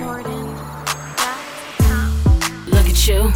[0.00, 0.16] Look
[2.88, 3.30] at you,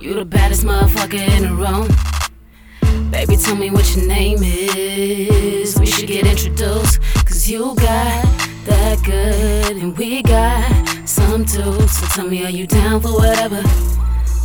[0.00, 3.10] you the baddest motherfucker in the room.
[3.10, 5.78] Baby, tell me what your name is.
[5.78, 8.24] We should get introduced, cause you got
[8.64, 10.64] that good, and we got
[11.06, 11.86] some too.
[11.88, 13.60] So tell me, are you down for whatever?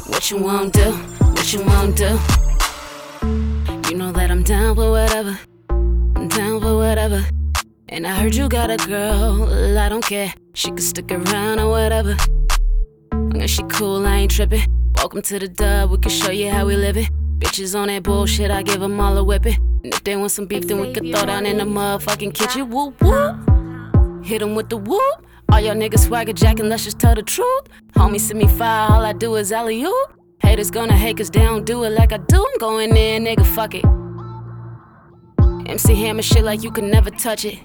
[0.08, 0.92] What you want do?
[0.92, 2.20] What you want do?
[3.90, 5.40] You know that I'm down for whatever.
[5.70, 7.26] I'm down for whatever.
[7.94, 10.34] And I heard you got a girl, I don't care.
[10.56, 12.18] She could stick around or whatever.
[13.12, 14.66] Long as she cool, I ain't trippin'.
[14.96, 17.10] Welcome to the dub, we can show you how we live it.
[17.38, 19.58] Bitches on that bullshit, I give them all a whipping.
[19.84, 22.72] And if they want some beef, then we could throw down in the motherfucking kitchen.
[22.72, 24.26] Whoop whoop.
[24.26, 25.28] Hit 'em with the whoop.
[25.52, 27.66] All y'all niggas swagger jacking, let's just tell the truth.
[27.96, 30.14] Homie, send me fire, all I do is alley oop.
[30.40, 32.44] Haters gonna hate cause they don't do it like I do.
[32.44, 33.86] I'm going in, nigga, fuck it.
[35.70, 37.60] MC Hammer shit like you can never touch it.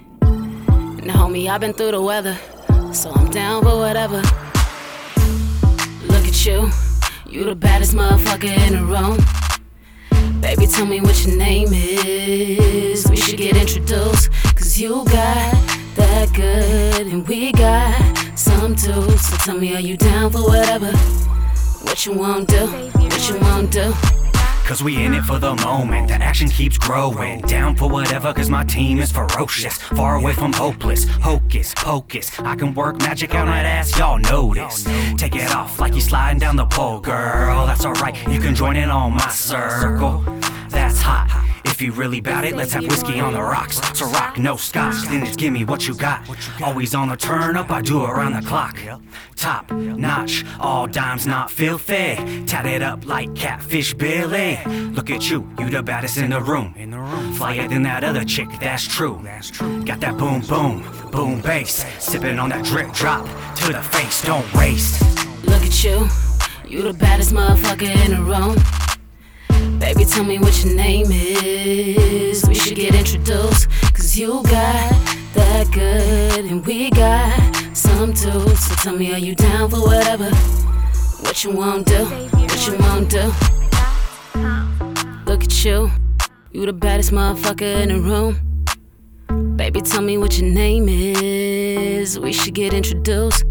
[1.01, 2.37] And homie, I've been through the weather,
[2.93, 4.17] so I'm down for whatever.
[6.07, 6.69] Look at you,
[7.25, 10.41] you the baddest motherfucker in the room.
[10.41, 13.09] Baby, tell me what your name is.
[13.09, 15.53] We should get introduced, cause you got
[15.95, 19.09] that good, and we got some too.
[19.17, 20.91] So tell me, are you down for whatever?
[21.83, 22.65] What you want to do?
[22.99, 24.18] What you want to do?
[24.69, 27.41] Cause we in it for the moment, the action keeps growing.
[27.41, 29.79] Down for whatever, cause my team is ferocious.
[29.79, 32.39] Far away from hopeless, hocus pocus.
[32.41, 34.83] I can work magic on that ass, y'all notice.
[35.17, 37.65] Take it off like you sliding down the pole, girl.
[37.65, 40.23] That's alright, you can join in on my circle.
[40.69, 41.48] That's hot.
[41.79, 43.79] If you really bout it, let's have whiskey on the rocks.
[43.97, 46.29] So rock, no scotch, then just give me what you got.
[46.61, 48.77] Always on the turn up, I do it around the clock.
[49.37, 52.17] Top notch, all dimes not filthy.
[52.45, 54.59] Tatted up like catfish Billy.
[54.91, 56.73] Look at you, you the baddest in the room.
[57.35, 59.15] Flyer than that other chick, that's true.
[59.85, 61.85] Got that boom boom, boom bass.
[61.97, 63.25] Sipping on that drip drop
[63.59, 65.01] to the face, don't waste.
[65.45, 66.09] Look at you,
[66.67, 68.88] you the baddest motherfucker in the room.
[69.79, 72.45] Baby, tell me what your name is.
[72.47, 74.91] We should get introduced, cause you got
[75.33, 78.49] that good, and we got some too.
[78.55, 80.29] So tell me, are you down for whatever?
[81.21, 82.05] What you wanna do?
[82.05, 83.31] What you wanna do?
[85.25, 85.89] Look at you,
[86.51, 89.55] you the baddest motherfucker in the room.
[89.55, 92.19] Baby, tell me what your name is.
[92.19, 93.45] We should get introduced.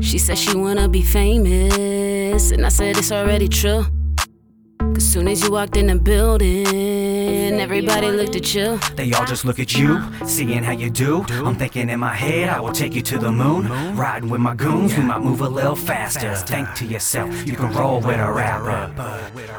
[0.00, 3.86] She said she wanna be famous, and I said it's already true.
[5.00, 8.78] Cause soon as you walked in the building, everybody looked at you.
[8.96, 11.24] They all just look at you, seeing how you do.
[11.30, 13.66] I'm thinking in my head, I will take you to the moon.
[13.96, 16.34] Riding with my goons, we might move a little faster.
[16.34, 18.92] Think to yourself, you can roll with a rapper.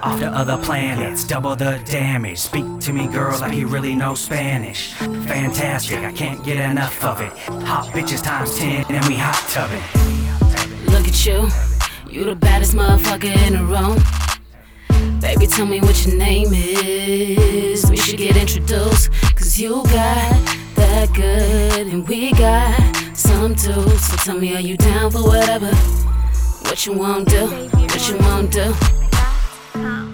[0.03, 2.37] Off to other planets, double the damage.
[2.37, 4.93] Speak to me, girl, like you really know Spanish.
[4.93, 7.31] Fantastic, I can't get enough of it.
[7.65, 9.81] Hot bitches times 10, and we hot tubbing.
[10.93, 11.49] Look at you,
[12.07, 14.30] you the baddest motherfucker in the room.
[15.33, 17.89] Baby, tell me what your name is.
[17.89, 22.75] We should get introduced, cause you got that good, and we got
[23.15, 23.89] some too.
[23.97, 25.73] So tell me, are you down for whatever?
[26.67, 27.45] What you want do?
[27.47, 30.10] What you want do?